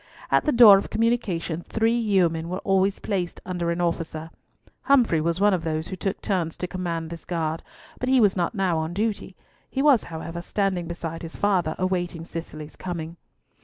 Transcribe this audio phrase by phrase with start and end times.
[0.31, 4.31] At the door of communication three yeomen were always placed under an officer.
[4.85, 7.61] Humfrey was one of those who took turns to command this guard,
[7.99, 9.35] but he was not now on duty.
[9.69, 13.17] He was, however, standing beside his father awaiting Cicely's coming.